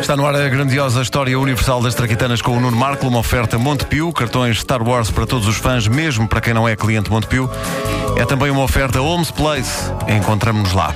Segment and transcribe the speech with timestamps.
[0.00, 3.58] Está no ar a grandiosa história universal das traquitanas com o Nuno Marco, uma oferta
[3.58, 7.50] Montepio, cartões Star Wars para todos os fãs, mesmo para quem não é cliente Montepio.
[8.16, 9.92] É também uma oferta Holmes Place.
[10.08, 10.94] Encontramos-nos lá.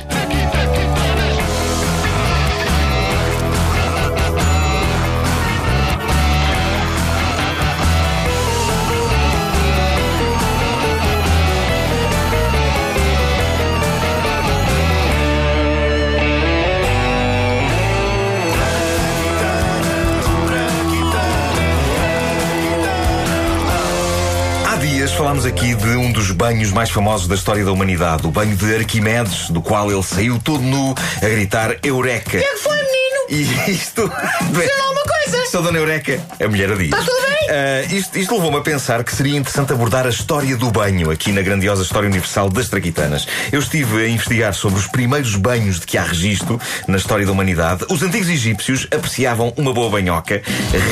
[25.35, 28.77] Falámos aqui de um dos banhos mais famosos da história da humanidade, o banho de
[28.77, 32.37] Arquimedes, do qual ele saiu todo nu a gritar Eureka.
[32.37, 32.95] O que é que foi, menino?
[33.31, 34.11] E isto.
[34.53, 35.47] Dizer alguma coisa?
[35.51, 36.87] Sou Dona Eureka, a mulher a diz.
[36.87, 37.34] Está tudo bem?
[37.49, 41.31] Ah, isto isto levou-me a pensar que seria interessante abordar a história do banho aqui
[41.31, 43.27] na grandiosa história universal das Traquitanas.
[43.53, 47.33] Eu estive a investigar sobre os primeiros banhos de que há registro na história da
[47.33, 47.85] humanidade.
[47.91, 50.43] Os antigos egípcios apreciavam uma boa banhoca.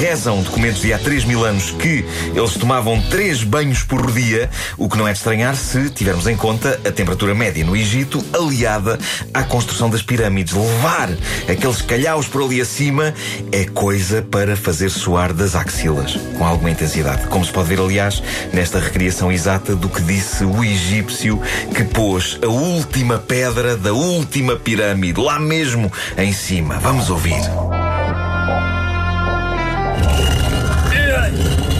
[0.01, 2.04] Rezam documentos de há 3 mil anos que
[2.35, 6.37] eles tomavam 3 banhos por dia, o que não é de estranhar se tivermos em
[6.37, 8.99] conta a temperatura média no Egito aliada
[9.32, 10.52] à construção das pirâmides.
[10.55, 11.09] Levar
[11.49, 13.15] aqueles calhaus por ali acima
[13.51, 17.29] é coisa para fazer suar das axilas com alguma intensidade.
[17.29, 18.21] Como se pode ver, aliás,
[18.52, 21.40] nesta recriação exata do que disse o egípcio
[21.73, 26.80] que pôs a última pedra da última pirâmide, lá mesmo em cima.
[26.80, 27.40] Vamos ouvir.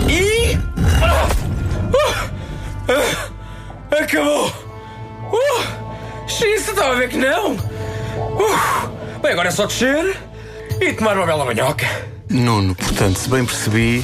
[0.09, 0.57] E.
[4.01, 4.47] Acabou!
[5.33, 7.55] Uh, X, estava a ver que não!
[7.55, 10.17] Uh, bem, agora é só descer
[10.81, 12.13] e tomar uma bela banhoca.
[12.33, 14.03] Nuno, portanto, se bem percebi,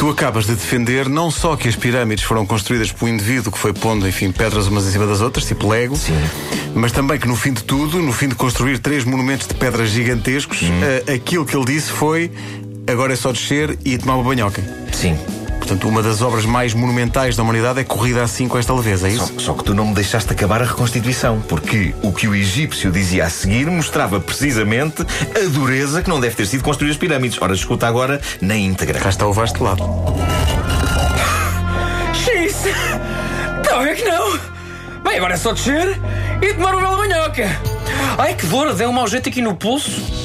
[0.00, 3.58] tu acabas de defender não só que as pirâmides foram construídas por um indivíduo que
[3.58, 5.94] foi pondo, enfim, pedras umas em cima das outras, tipo Lego,
[6.74, 9.90] mas também que no fim de tudo, no fim de construir três monumentos de pedras
[9.90, 12.32] gigantescos, eh, aquilo que ele disse foi
[12.86, 14.64] agora é só descer e tomar uma banhoca.
[14.90, 15.18] Sim.
[15.70, 19.12] Portanto, uma das obras mais monumentais da humanidade é corrida assim com esta leveza, é
[19.12, 19.40] Só, isso?
[19.40, 23.26] só que tu não me deixaste acabar a reconstituição, porque o que o egípcio dizia
[23.26, 25.02] a seguir mostrava precisamente
[25.32, 27.40] a dureza que não deve ter sido construir as pirâmides.
[27.40, 28.98] Ora, escuta agora na íntegra.
[28.98, 29.84] Cá está o vasto lado.
[32.14, 32.64] X!
[33.72, 34.40] A ver que não!
[35.04, 36.00] Bem, agora é só descer
[36.42, 37.48] e tomar uma bela banhoca.
[38.18, 40.19] Ai, que dor, deu um mau jeito aqui no pulso.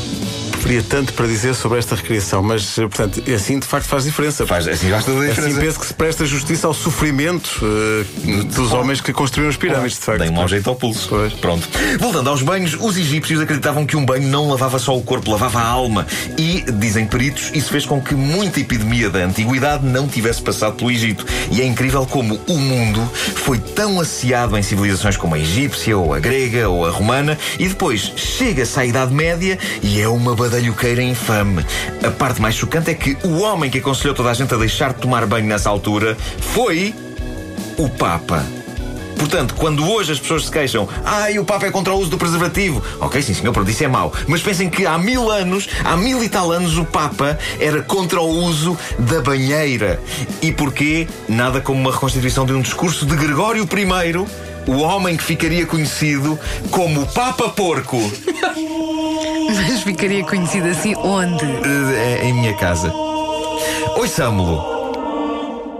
[0.66, 4.48] Teria tanto para dizer sobre esta recriação, mas, eh, portanto, assim de facto faz diferença.
[4.48, 5.60] Faz, assim faz toda a Assim diferença.
[5.60, 10.04] penso que se presta justiça ao sofrimento eh, dos homens que construíram as pirâmides, de
[10.04, 10.22] facto.
[10.22, 11.08] Tem um mau jeito ao pulso.
[11.10, 11.34] Pois.
[11.34, 11.70] Pronto.
[12.00, 15.60] Voltando aos banhos, os egípcios acreditavam que um banho não lavava só o corpo, lavava
[15.60, 16.08] a alma.
[16.36, 20.90] E, dizem peritos, isso fez com que muita epidemia da antiguidade não tivesse passado pelo
[20.90, 21.28] Egito.
[21.52, 26.12] E é incrível como o mundo foi tão asseado em civilizações como a egípcia, ou
[26.12, 31.04] a grega, ou a romana, e depois chega-se à Idade Média e é uma badalhoqueira
[31.04, 31.66] infame.
[32.04, 34.94] A parte mais chocante é que o homem que aconselhou toda a gente a deixar
[34.94, 36.96] de tomar banho nessa altura foi
[37.78, 38.44] o Papa.
[39.18, 42.18] Portanto, quando hoje as pessoas se queixam, ai, o Papa é contra o uso do
[42.18, 42.82] preservativo.
[43.00, 44.14] Ok, sim, senhor, pronto, isso é mau.
[44.28, 48.22] Mas pensem que há mil anos, há mil e tal anos, o Papa era contra
[48.22, 50.00] o uso da banheira.
[50.42, 51.08] E porquê?
[51.28, 56.40] Nada como uma reconstituição de um discurso de Gregório I, o homem que ficaria conhecido
[56.72, 57.98] como o Papa Porco.
[59.68, 61.44] Mas ficaria conhecido assim onde?
[61.46, 62.92] Eh, É em minha casa.
[63.98, 64.76] Ouçamo-lo.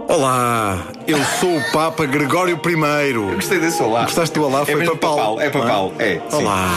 [0.08, 3.34] Olá, eu sou o Papa Gregório I.
[3.34, 4.02] Gostei desse olá.
[4.04, 4.60] Gostaste do olá?
[4.62, 5.16] É Foi mesmo papal.
[5.16, 6.36] papal, é papal, é, sim.
[6.36, 6.70] Olá,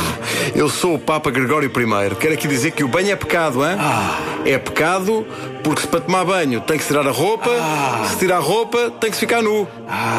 [0.56, 2.16] eu sou o Papa Gregório I.
[2.16, 3.78] Quero aqui dizer que o banho é pecado, hein?
[3.80, 4.18] Ah.
[4.46, 5.26] É pecado
[5.64, 8.08] porque se para tomar banho tem que se tirar a roupa, Ah.
[8.10, 9.68] se tirar a roupa tem que se ficar nu.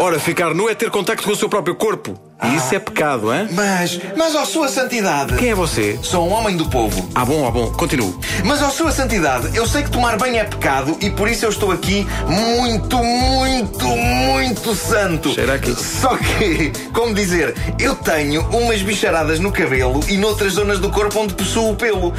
[0.00, 2.18] Ora, ficar nu é ter contacto com o seu próprio corpo.
[2.42, 3.48] E isso é pecado, hein?
[3.52, 5.34] Mas, mas, ó Sua Santidade.
[5.36, 5.98] Quem é você?
[6.02, 7.08] Sou um homem do povo.
[7.14, 8.18] Ah, bom, ah, bom, continuo.
[8.44, 11.50] Mas, ó Sua Santidade, eu sei que tomar banho é pecado e por isso eu
[11.50, 15.32] estou aqui muito, muito, muito santo.
[15.34, 15.74] Cheira aqui.
[15.74, 21.20] Só que, como dizer, eu tenho umas bicharadas no cabelo e noutras zonas do corpo
[21.20, 22.12] onde possuo o pelo.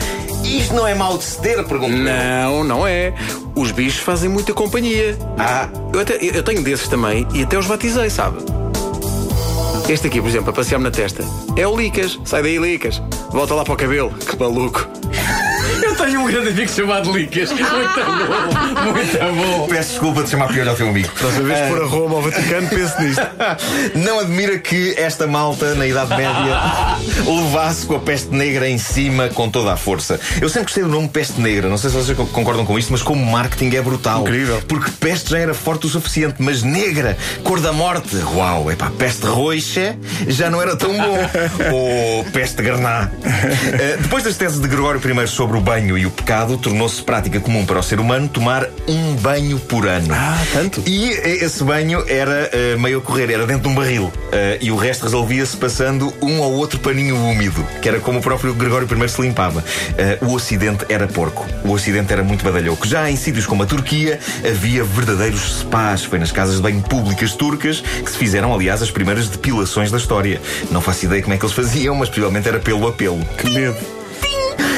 [0.44, 1.95] Isto não é mal de se ter, pergunto.
[1.98, 3.13] Não, não é.
[3.56, 5.18] Os bichos fazem muita companhia.
[5.38, 8.38] Ah, Eu, até- eu tenho desses também e até os batizei, sabe?
[9.89, 11.24] Este aqui, por exemplo, a passear-me na testa,
[11.56, 12.19] é o Licas.
[12.24, 13.01] Sai daí, Licas.
[13.31, 14.12] Volta lá para o cabelo.
[14.12, 14.88] Que maluco.
[16.03, 17.51] Tenho um grande amigo chamado Licas.
[17.51, 19.68] Muito bom, muito bom.
[19.68, 21.09] Peço desculpa de chamar pior ao teu amigo.
[21.09, 23.21] Próxima vez que for a Roma ao Vaticano, pense nisto.
[23.95, 26.59] Não admira que esta malta, na Idade Média,
[27.24, 30.19] levasse com a peste negra em cima com toda a força.
[30.42, 33.04] Eu sempre gostei do nome peste negra, não sei se vocês concordam com isto, mas
[33.04, 34.21] como marketing é brutal.
[34.21, 34.62] Incrível.
[34.68, 39.25] Porque peste já era forte o suficiente, mas negra, cor da morte, uau, epá, peste
[39.25, 39.95] roxa
[40.27, 41.18] já não era tão bom.
[41.71, 43.12] Ou peste garná.
[43.13, 47.40] Uh, depois das teses de Gregório I sobre o banho e o pecado, tornou-se prática
[47.40, 50.08] comum para o ser humano tomar um banho por ano.
[50.12, 50.82] Ah, tanto?
[50.86, 54.06] E esse banho era uh, meio a correr, era dentro de um barril.
[54.06, 54.12] Uh,
[54.60, 58.54] e o resto resolvia-se passando um ou outro paninho úmido, que era como o próprio
[58.54, 59.60] Gregório I se limpava.
[59.62, 61.48] Uh, o Ocidente era porco.
[61.64, 62.88] O Ocidente era muito badalhoco.
[62.88, 66.04] Já em sítios como a Turquia havia verdadeiros spas.
[66.04, 69.98] Foi nas casas de banho públicas turcas que se fizeram, aliás, as primeiras depilações da
[69.98, 70.42] história.
[70.70, 73.24] Não faço ideia como é que eles faziam, mas possivelmente era pelo a pelo.
[73.38, 74.00] Que medo.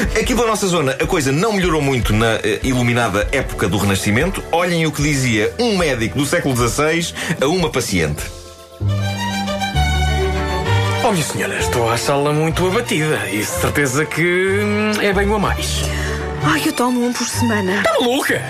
[0.20, 4.42] Aqui da nossa zona, a coisa não melhorou muito na eh, iluminada época do Renascimento.
[4.52, 8.22] Olhem o que dizia um médico do século XVI a uma paciente.
[11.06, 14.22] Oh, minha senhora, estou a achá-la muito abatida e de certeza que
[14.62, 15.82] hum, é banho a mais.
[16.42, 17.78] Ai, eu tomo um por semana.
[17.78, 18.42] Está maluca?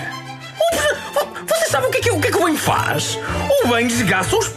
[0.59, 3.19] Oh, vo- Você sabe o que é que, o que é que o banho faz?
[3.63, 4.47] O banho desgaça os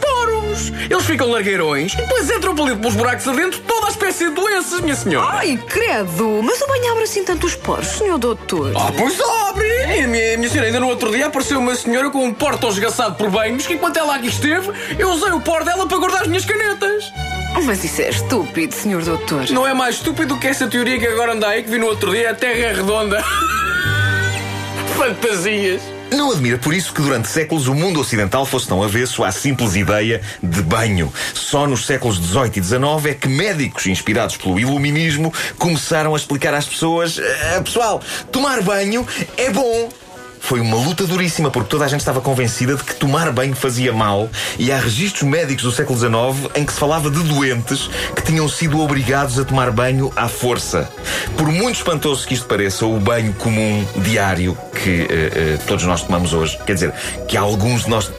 [0.59, 0.71] poros.
[0.89, 4.81] Eles ficam largueirões e depois entram ali pelos buracos adentro toda a espécie de doenças,
[4.81, 5.37] minha senhora.
[5.37, 6.41] Ai, credo!
[6.43, 8.73] Mas o banho abre assim tanto os poros, senhor doutor.
[8.75, 9.67] Ah, pois abre!
[9.67, 12.67] E a minha, minha senhora, ainda no outro dia apareceu uma senhora com um porto
[12.67, 16.21] esgaçado por banhos que enquanto ela aqui esteve, eu usei o pó dela para guardar
[16.21, 17.11] as minhas canetas.
[17.63, 19.49] Mas isso é estúpido, senhor doutor.
[19.49, 22.11] Não é mais estúpido que essa teoria que agora anda aí, que vi no outro
[22.11, 23.23] dia, a Terra é redonda.
[24.97, 25.98] Fantasias.
[26.11, 29.75] Não admira por isso que durante séculos o mundo ocidental fosse tão avesso à simples
[29.75, 31.13] ideia de banho.
[31.33, 36.53] Só nos séculos XVIII e XIX é que médicos inspirados pelo iluminismo começaram a explicar
[36.53, 37.19] às pessoas:
[37.55, 38.01] "Ah, pessoal,
[38.31, 39.05] tomar banho
[39.37, 39.89] é bom.
[40.49, 43.93] Foi uma luta duríssima porque toda a gente estava convencida de que tomar banho fazia
[43.93, 48.23] mal e há registros médicos do século XIX em que se falava de doentes que
[48.23, 50.89] tinham sido obrigados a tomar banho à força.
[51.37, 56.01] Por muito espantoso que isto pareça, o banho comum diário que eh, eh, todos nós
[56.01, 56.93] tomamos hoje, quer dizer,
[57.27, 58.11] que alguns de nós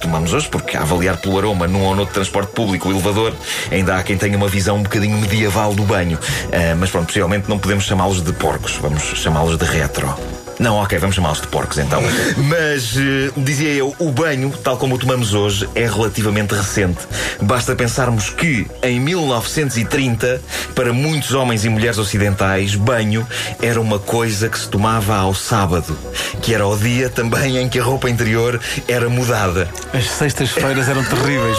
[0.00, 3.34] tomamos hoje, porque a avaliar pelo aroma num ou noutro transporte público, o elevador,
[3.72, 6.16] ainda há quem tenha uma visão um bocadinho medieval do banho.
[6.52, 10.14] Ah, mas pronto, possivelmente não podemos chamá-los de porcos, vamos chamá-los de retro.
[10.58, 12.02] Não, ok, vamos chamá-los de porcos então.
[12.36, 16.98] Mas, eh, dizia eu, o banho, tal como o tomamos hoje, é relativamente recente.
[17.42, 20.40] Basta pensarmos que, em 1930,
[20.74, 23.26] para muitos homens e mulheres ocidentais, banho
[23.60, 25.96] era uma coisa que se tomava ao sábado,
[26.40, 28.58] que era o dia também em que a roupa interior
[28.88, 29.68] era mudada.
[29.92, 31.56] As sextas-feiras eram terríveis.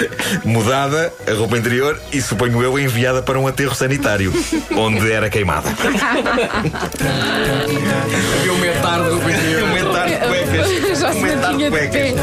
[0.44, 4.32] Mudada, a roupa interior e, suponho eu, enviada para um aterro sanitário,
[4.76, 5.70] onde era queimada.
[8.40, 9.68] Havia um metar do interior.
[9.68, 10.70] Aumentar de cuecas.
[10.98, 11.92] Já se Aumentar de cuecas.
[11.92, 12.14] pé.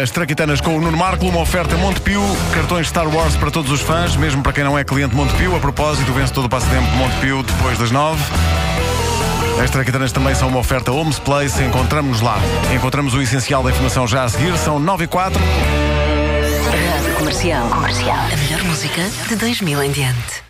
[0.00, 2.22] As Traquitanas com o Nuno Marco, uma oferta Montepio,
[2.52, 5.56] cartões Star Wars para todos os fãs, mesmo para quem não é cliente Montepio.
[5.56, 8.22] A propósito, vence todo o passatempo Montepio depois das nove.
[9.60, 11.60] As Traquitanas também são uma oferta Homes Place.
[11.64, 12.38] Encontramos-nos lá.
[12.72, 14.56] Encontramos o essencial da informação já a seguir.
[14.56, 15.42] São nove e quatro.
[17.18, 17.68] Comercial.
[17.68, 18.16] Comercial.
[18.16, 20.44] A melhor música de 2000 em diante.